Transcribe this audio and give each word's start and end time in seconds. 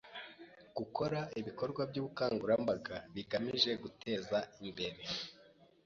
Gukora 0.77 1.19
ibikorwa 1.39 1.81
by’ubukangurambaga 1.89 2.95
bigamije 3.13 3.71
guteza 3.83 4.37
imbere 4.63 4.99